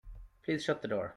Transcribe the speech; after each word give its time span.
Please 0.43 0.63
shut 0.63 0.81
the 0.81 0.87
door. 0.87 1.09